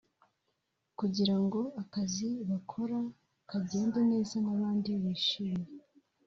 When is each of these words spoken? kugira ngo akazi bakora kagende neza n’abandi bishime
kugira 0.99 1.35
ngo 1.43 1.59
akazi 1.81 2.29
bakora 2.49 2.97
kagende 3.49 3.99
neza 4.11 4.35
n’abandi 4.45 4.89
bishime 5.03 5.67